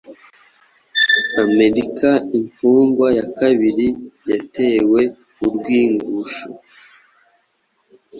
Amerika 1.43 2.09
Imfungwa 2.37 3.07
ya 3.17 3.25
kabiri 3.37 3.87
yatewe 4.29 5.01
urw'ingusho 5.45 6.47